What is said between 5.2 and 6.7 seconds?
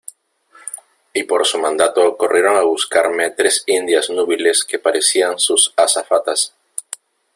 sus azafatas.